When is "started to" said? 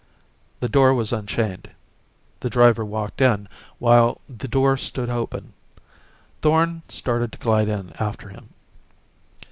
6.89-7.37